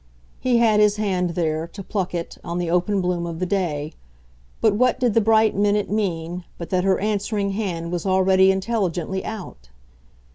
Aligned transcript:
He 0.39 0.57
had 0.57 0.79
his 0.79 0.95
hand 0.95 1.35
there, 1.35 1.67
to 1.67 1.83
pluck 1.83 2.15
it, 2.15 2.39
on 2.43 2.57
the 2.57 2.71
open 2.71 3.01
bloom 3.01 3.27
of 3.27 3.37
the 3.37 3.45
day; 3.45 3.93
but 4.59 4.73
what 4.73 4.99
did 4.99 5.13
the 5.13 5.21
bright 5.21 5.53
minute 5.55 5.91
mean 5.91 6.43
but 6.57 6.71
that 6.71 6.83
her 6.83 6.99
answering 6.99 7.51
hand 7.51 7.91
was 7.91 8.03
already 8.07 8.49
intelligently 8.51 9.23
out? 9.23 9.69